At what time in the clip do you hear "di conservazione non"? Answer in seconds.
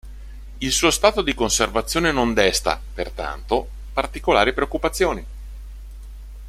1.21-2.33